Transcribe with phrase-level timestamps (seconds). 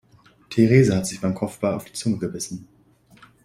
[0.49, 2.67] Theresa hat sich beim Kopfball auf die Zunge gebissen.